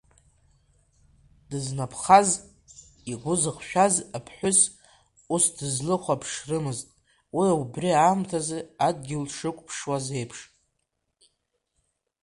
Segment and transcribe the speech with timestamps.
[1.49, 2.29] Дызнаԥхаз,
[3.11, 4.59] игәы зыхшәаз аԥҳәыс
[5.33, 6.87] ус дызлыхәаԥшрымызт
[7.37, 10.39] уи убри аамҭазы адгьыл дшықәԥшуаз еиԥш.